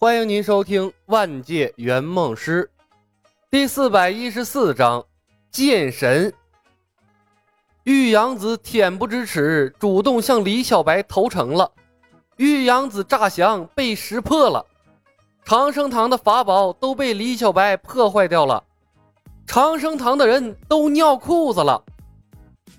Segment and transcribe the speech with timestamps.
[0.00, 2.70] 欢迎您收听《万界圆梦师》
[3.50, 5.00] 第四百一十四章
[5.50, 6.30] 《剑神》。
[7.82, 11.68] 玉阳子恬不知耻，主动向李小白投诚了。
[12.36, 14.64] 玉阳子诈降被识破了，
[15.44, 18.62] 长生堂的法宝都被李小白破坏掉了，
[19.48, 21.82] 长生堂的人都尿裤子了。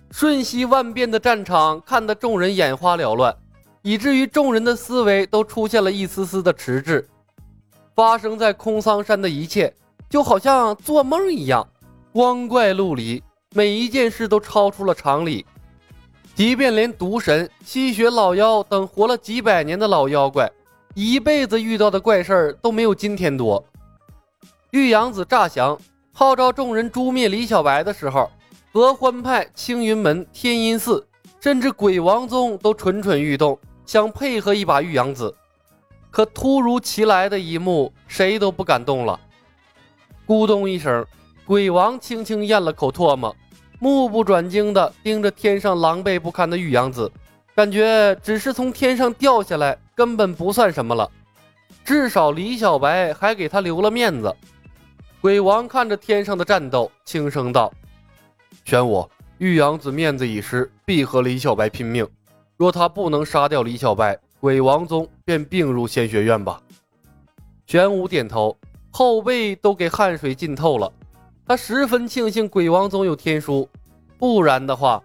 [0.09, 3.35] 瞬息万变的战场看得众人眼花缭乱。
[3.81, 7.07] 以至于众人的思维都出现了一丝丝的迟滞。
[7.95, 9.73] 发生在空桑山的一切，
[10.09, 11.67] 就好像做梦一样，
[12.13, 13.21] 光怪陆离，
[13.53, 15.45] 每一件事都超出了常理。
[16.35, 20.49] 即便连毒神、吸血老妖等活了几百年的老妖怪，
[20.93, 23.61] 一辈子遇到的怪事儿都没有今天多。
[24.71, 25.77] 玉阳子诈降，
[26.13, 28.31] 号召众人诛灭李小白的时候，
[28.71, 31.05] 合欢派、青云门、天音寺，
[31.41, 33.59] 甚至鬼王宗都蠢蠢欲动。
[33.89, 35.33] 想配合一把玉阳子，
[36.11, 39.19] 可突如其来的一幕，谁都不敢动了。
[40.27, 41.03] 咕咚一声，
[41.43, 43.35] 鬼王轻轻咽了口唾沫，
[43.79, 47.11] 目不转睛地盯着天上狼狈不堪的玉阳子，
[47.55, 51.09] 感觉只是从天上掉下来，根本不算什么了。
[51.83, 54.31] 至少李小白还给他留了面子。
[55.19, 57.73] 鬼王看着天上的战斗，轻声道
[58.65, 59.09] ：“玄武，
[59.39, 62.07] 玉阳子面子已失，必和李小白拼命。”
[62.59, 66.61] 若他不能杀掉李小白，鬼王宗便并入仙学院吧。
[67.65, 68.57] 玄武点头，
[68.91, 70.91] 后背都给汗水浸透了。
[71.47, 73.69] 他十分庆幸鬼王宗有天书，
[74.17, 75.01] 不然的话，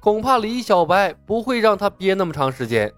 [0.00, 2.92] 恐怕李小白不会让他憋那么长时间。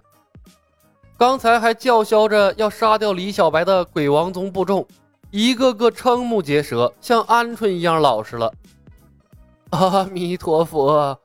[1.19, 4.89] 刚才还叫嚣着要杀掉李小白的鬼王宗部众，
[5.31, 8.51] 一个个瞠目结舌，像鹌鹑一样老实了。
[9.69, 11.21] 阿弥陀佛。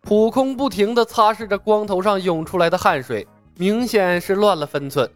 [0.00, 5.10] 普空不停地擦拭着光头上涌出来的汗水，明显是乱了分寸。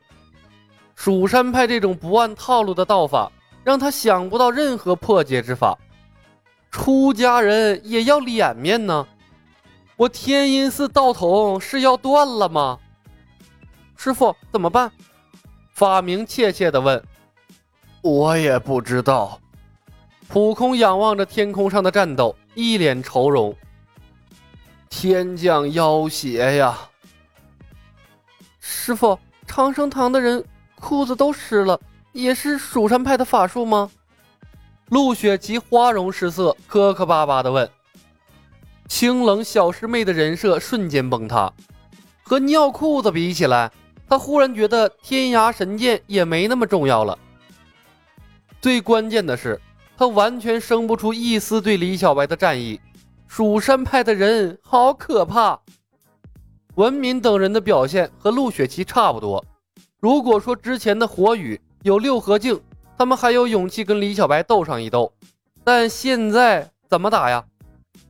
[0.94, 3.30] 蜀山派这种不按套路的道法，
[3.64, 5.78] 让他想不到任何破解之法。
[6.70, 9.06] 出家人也要脸面呢。
[9.96, 12.78] 我天音寺道统是要断了吗？
[13.96, 14.90] 师傅怎么办？
[15.72, 17.02] 法明怯怯地问。
[18.02, 19.38] 我也不知道。
[20.28, 23.54] 普空仰望着天空上的战斗，一脸愁容。
[24.94, 26.78] 天降妖邪呀！
[28.60, 30.44] 师傅，长生堂的人
[30.78, 31.80] 裤子都湿了，
[32.12, 33.90] 也是蜀山派的法术吗？
[34.90, 37.68] 陆雪琪花容失色，磕磕巴巴的问。
[38.86, 41.50] 清冷小师妹的人设瞬间崩塌，
[42.22, 43.72] 和尿裤子比起来，
[44.06, 47.18] 她忽然觉得天涯神剑也没那么重要了。
[48.60, 49.58] 最关键的是，
[49.96, 52.78] 她完全生不出一丝对李小白的战意。
[53.34, 55.58] 蜀山派的人好可怕，
[56.74, 59.42] 文敏等人的表现和陆雪琪差不多。
[60.00, 62.60] 如果说之前的火雨有六合镜，
[62.98, 65.10] 他们还有勇气跟李小白斗上一斗，
[65.64, 67.42] 但现在怎么打呀？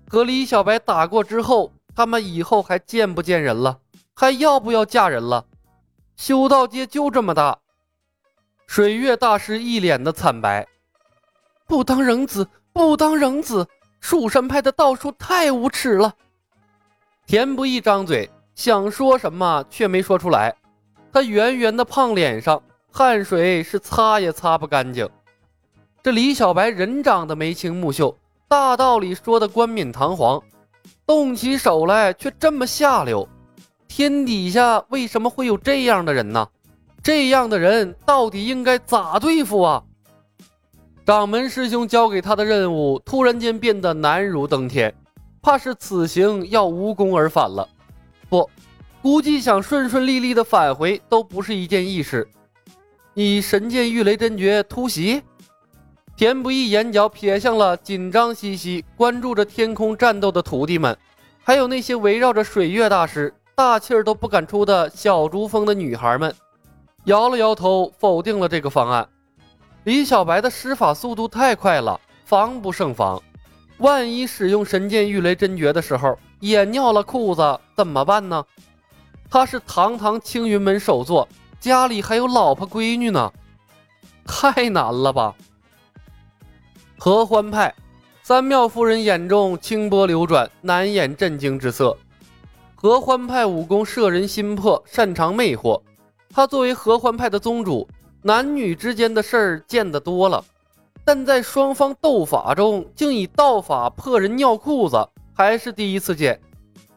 [0.09, 3.79] 和李小白打过之后，他们以后还见不见人了？
[4.17, 5.45] 还要不要嫁人了？
[6.17, 7.57] 修道界就这么大。
[8.67, 10.67] 水月大师一脸的惨白，
[11.69, 13.69] 不当人子，不当人子。
[14.03, 16.13] 蜀山派的道术太无耻了！
[17.25, 20.53] 田不易张嘴想说什么，却没说出来。
[21.13, 22.61] 他圆圆的胖脸上
[22.91, 25.09] 汗水是擦也擦不干净。
[26.03, 28.15] 这李小白人长得眉清目秀，
[28.49, 30.43] 大道理说的冠冕堂皇，
[31.07, 33.27] 动起手来却这么下流。
[33.87, 36.49] 天底下为什么会有这样的人呢？
[37.05, 39.85] 这样的人到底应该咋对付啊？
[41.05, 44.95] 掌门师兄交给他的任务突然间变得难如登天，
[45.43, 47.69] 怕是此行要无功而返了。
[48.29, 48.49] 不，
[49.03, 52.29] 估计想顺顺利利的返回都不是一件易事。
[53.15, 55.21] 以神剑御雷真诀突袭，
[56.17, 60.97] 田不易眼角瞥向了紧张兮兮关注着天空战斗的徒弟们，
[61.43, 66.33] 还有那些围绕着水月大师大气儿都不敢出的小竹峰的女孩们，
[67.07, 69.07] 摇了摇头，否定了这个方案。
[69.85, 73.21] 李小白的施法速度太快了，防不胜防。
[73.79, 78.45] 万一使用神剑御雷真诀的时候也尿了裤子怎么办呢？
[79.29, 81.27] 他是堂堂青云门首座，
[81.59, 83.33] 家里还有老婆闺女呢，
[84.25, 85.35] 太难了吧？
[86.97, 87.75] 合欢派
[88.23, 91.97] 三妙夫人眼中清波流转，难掩震惊之色。
[92.77, 95.81] 合欢派武功摄人心魄，擅长魅惑。
[96.33, 97.89] 他作为合欢派的宗主。
[98.25, 100.45] 男女之间的事儿见得多了，
[101.05, 104.97] 但在双方斗法中竟以道法破人尿裤子，
[105.35, 106.41] 还是第一次见。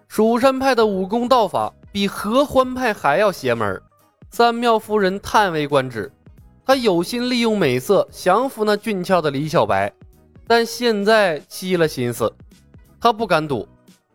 [0.08, 3.82] 蜀山派的武功道法比合欢派还要邪门。
[4.30, 6.12] 三妙夫人叹为观止，
[6.64, 9.92] 她有心利用美色降服那俊俏的李小白，
[10.46, 12.32] 但现在起了心思，
[13.02, 13.68] 她不敢赌。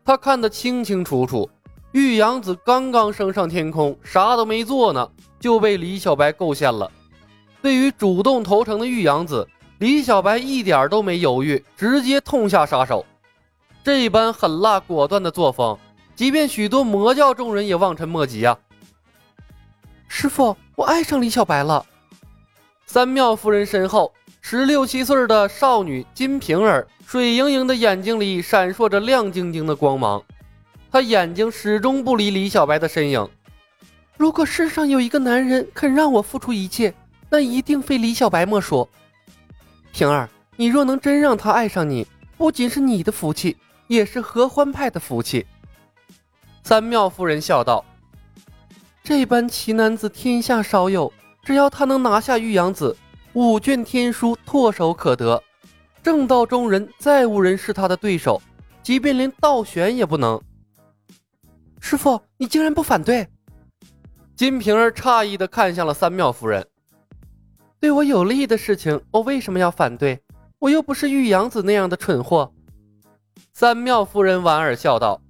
[0.04, 1.50] 她看得清清楚楚，
[1.90, 5.10] 玉阳子刚刚升上天空，啥都没做呢，
[5.40, 6.88] 就被李小白构陷了。
[7.62, 9.46] 对于主动投诚的玉阳子，
[9.78, 13.04] 李小白一点都没犹豫，直接痛下杀手。
[13.82, 15.78] 这般狠辣果断的作风，
[16.14, 18.58] 即便许多魔教众人也望尘莫及啊！
[20.08, 21.84] 师傅，我爱上李小白了。
[22.86, 30.22] 三妙夫人身后，十六七岁的少女金瓶儿，水盈盈的眼睛里闪烁着亮晶晶的光芒，
[30.90, 33.28] 她眼睛始终不离李小白的身影。
[34.16, 36.92] 如果世上有一个男人肯让我付出一切，
[37.30, 38.88] 那一定非李小白莫属。
[39.92, 42.06] 平儿，你若能真让他爱上你，
[42.36, 43.56] 不仅是你的福气。
[43.90, 45.44] 也是合欢派的福气。
[46.62, 47.84] 三妙夫人笑道
[49.02, 51.12] ：“这般奇男子天下少有，
[51.42, 52.96] 只要他能拿下玉阳子，
[53.32, 55.42] 五卷天书唾手可得，
[56.04, 58.40] 正道中人再无人是他的对手，
[58.80, 60.40] 即便连道玄也不能。”
[61.82, 63.26] 师傅，你竟然不反对？
[64.36, 66.64] 金瓶儿诧异的看向了三妙夫人
[67.80, 70.20] ：“对我有利的事情，我为什么要反对？
[70.58, 72.52] 我又不是玉阳子那样的蠢货。”
[73.54, 75.20] 三妙夫人莞尔笑道：“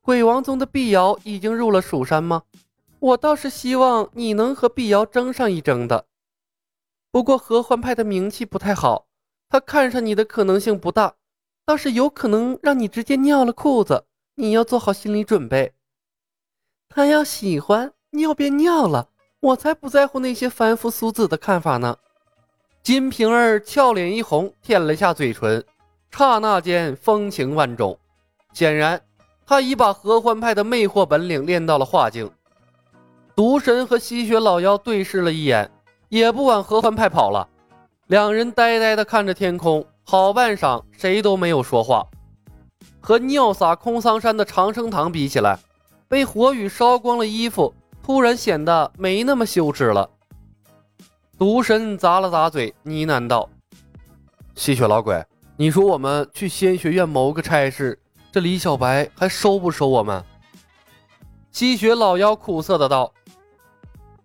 [0.00, 2.42] 鬼王宗的碧瑶已经入了蜀山吗？
[2.98, 6.06] 我倒是希望你能和碧瑶争上一争的。
[7.10, 9.06] 不过合欢派的名气不太好，
[9.48, 11.14] 他看上你的可能性不大，
[11.66, 14.06] 倒是有可能让你直接尿了裤子。
[14.36, 15.74] 你要做好心理准备。
[16.88, 19.10] 他要喜欢尿便尿了，
[19.42, 21.96] 我才不在乎那些凡夫俗子的看法呢。”
[22.82, 25.62] 金瓶儿俏脸一红，舔了下嘴唇。
[26.10, 27.98] 刹那间风情万种，
[28.52, 29.00] 显然
[29.46, 32.30] 他已把合欢派的魅惑本领练到了化境。
[33.34, 35.70] 毒神和吸血老妖对视了一眼，
[36.08, 37.48] 也不往合欢派跑了。
[38.08, 42.06] 两人呆呆地看着天空，好半晌，谁都没有说话。
[43.00, 45.58] 和尿洒空桑山的长生堂比起来，
[46.08, 50.08] 被火雨烧光了衣服，突然显得没那么羞耻了。
[51.38, 53.48] 毒神咂了咂嘴，呢喃道
[54.54, 55.24] ：“吸血老鬼。”
[55.56, 57.98] 你说我们去仙学院谋个差事，
[58.32, 60.24] 这李小白还收不收我们？
[61.52, 63.12] 吸血老妖苦涩的道：“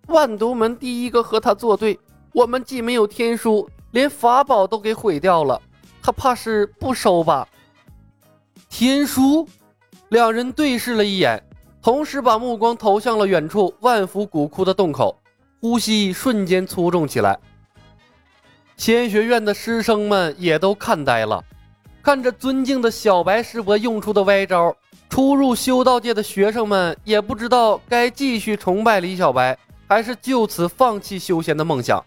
[0.07, 1.99] 万毒门第一个和他作对，
[2.33, 5.61] 我们既没有天书，连法宝都给毁掉了，
[6.01, 7.47] 他怕是不收吧？”
[8.69, 9.47] 天书，
[10.09, 11.43] 两人对视了一眼，
[11.87, 15.17] 同时把目光投向了远处万福古窟的洞口，
[15.61, 17.39] 呼吸瞬间粗重起来。
[18.75, 21.41] 仙学院的师生们也都看呆了，
[22.03, 24.75] 看着尊敬的小白师伯用出的歪招，
[25.09, 29.57] 初入修道界的学生们也不知道该继续崇拜李小白，
[29.87, 32.03] 还是就此放弃修仙的梦想。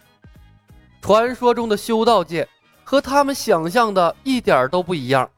[1.01, 2.47] 传说中的修道界
[2.85, 5.31] 和他们想象的一点都不一样，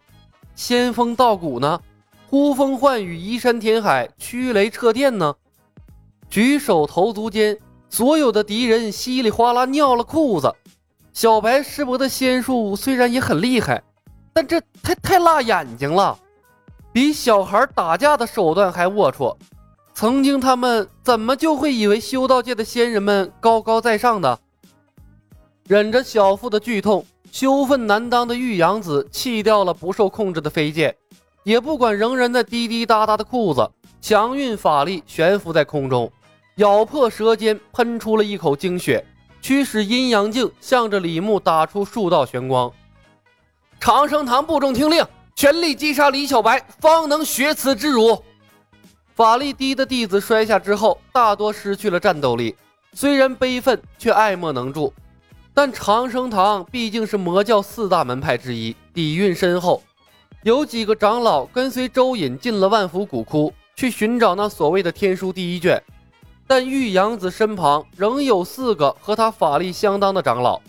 [0.56, 1.80] 仙风道骨呢？
[2.32, 5.34] 呼风唤雨、移山填海、驱雷掣电呢？
[6.30, 7.58] 举手投足间，
[7.90, 10.50] 所有的敌人稀里哗啦尿了裤子。
[11.12, 13.82] 小白师伯的仙术虽然也很厉害，
[14.32, 16.18] 但这太太辣眼睛了，
[16.90, 19.36] 比小孩打架的手段还龌龊。
[19.92, 24.40] 曾经他们怎么就会以为修道界的仙人们高高在上的？
[25.68, 30.96] 忍着小腹的剧痛，羞愤难当的玉阳子弃掉了不受控制的飞剑，
[31.44, 33.68] 也不管仍然在滴滴答答的裤子，
[34.00, 36.10] 强运法力悬浮在空中，
[36.56, 39.04] 咬破舌尖，喷出了一口精血。
[39.40, 42.72] 驱使阴阳镜向着李牧打出数道玄光，
[43.80, 48.22] 长生堂部众听令，全力击杀李小白，方能雪此之辱。
[49.16, 52.54] 法力低的弟子摔下之后，大多失去了战斗力，
[52.92, 54.94] 虽然悲愤，却爱莫能助。
[55.52, 59.82] 但长生堂毕竟是魔教四大门派之一，底蕴深厚，
[60.44, 65.80] 有几个长老跟随周隐进了万福古窟，去寻找那所谓的天书第一卷。
[66.48, 70.60] 但玉阳子身旁仍有四个和他法力相当的长老，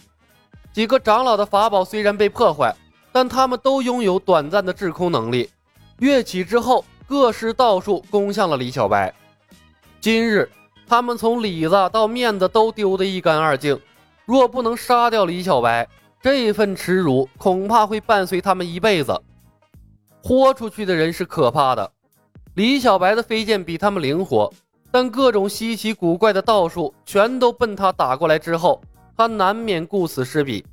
[0.71, 2.71] 几个长老的法宝虽然被破坏，
[3.11, 5.49] 但他们都拥有短暂的制空能力。
[5.97, 9.11] 跃起之后，各施道术攻向了李小白。
[9.99, 10.47] 今日
[10.85, 13.79] 他们从里子到面子都丢得一干二净，
[14.25, 15.87] 若不能杀掉李小白，
[16.21, 19.19] 这份耻辱恐怕会伴随他们一辈子。
[20.25, 21.91] 豁出去的人是可怕的，
[22.55, 24.49] 李小白的飞剑比他们灵活。
[24.89, 28.81] 但各种稀奇古怪的道术全都奔他打过来之后，
[29.17, 30.63] 他难免顾此失彼，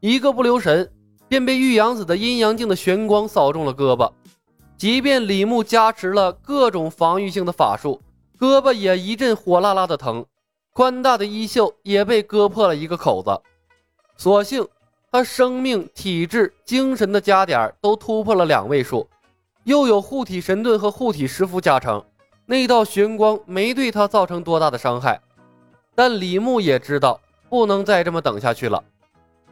[0.00, 0.90] 一个不留神
[1.28, 4.10] 便被玉阳子的阴阳镜的玄光扫中了胳膊。
[4.76, 8.00] 即便李牧加持了各种防御性的法术，
[8.40, 10.26] 胳膊也一阵火辣辣的疼。
[10.72, 13.40] 宽大的衣袖也被割破了一个口子。
[14.16, 14.66] 所幸
[15.16, 19.08] 他生命、体质、精神的加点都突破了两位数，
[19.64, 22.04] 又有护体神盾和护体石符加成，
[22.44, 25.18] 那道玄光没对他造成多大的伤害。
[25.94, 27.18] 但李牧也知道
[27.48, 28.84] 不能再这么等下去了。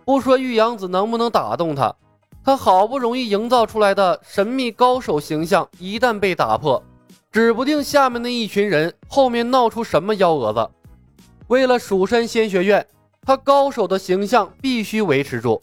[0.04, 1.96] 不说玉阳子能不能打动他，
[2.44, 6.82] 他好不容易营造出来的神秘高手形象一旦被打破，
[7.32, 10.70] 指不定下面那一群人后面闹出什么幺蛾子。
[11.46, 12.86] 为了蜀山仙学院，
[13.24, 15.62] 他高手的形象必须维持住。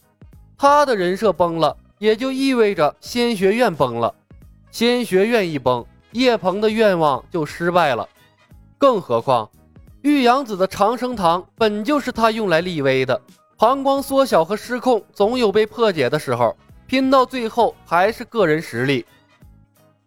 [0.57, 4.13] 他的人设崩了，也就意味着仙学院崩了。
[4.71, 8.07] 仙学院一崩，叶鹏的愿望就失败了。
[8.77, 9.49] 更何况，
[10.01, 13.21] 玉阳子的长生堂本就是他用来立威的。
[13.57, 19.05] 膀胱缩小和失控总有被破解的时候，拼到最后还是个人实力。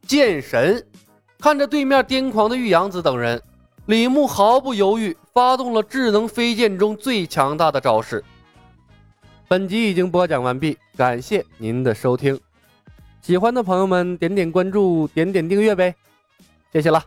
[0.06, 0.84] 剑神
[1.38, 3.40] 看着对面癫狂的玉阳子等人，
[3.87, 8.25] 李牧毫不犹豫发动了智能飞剑中最强大的招式。
[9.47, 12.41] 本集已经播讲完毕，感谢您的收听。
[13.21, 15.95] 喜欢的朋友们点点关注，点点订阅呗，
[16.73, 17.05] 谢谢了。